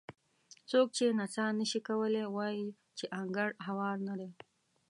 [0.69, 2.67] څوک چې نڅا نه شي کولی وایي
[2.97, 4.29] چې انګړ هوار نه دی.